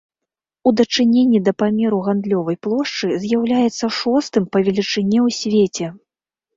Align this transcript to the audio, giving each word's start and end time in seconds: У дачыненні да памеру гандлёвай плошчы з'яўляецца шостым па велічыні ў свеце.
У 0.69 0.71
дачыненні 0.79 1.41
да 1.49 1.53
памеру 1.65 2.01
гандлёвай 2.09 2.59
плошчы 2.69 3.13
з'яўляецца 3.23 3.93
шостым 4.01 4.43
па 4.53 4.57
велічыні 4.67 5.17
ў 5.25 5.41
свеце. 5.41 5.97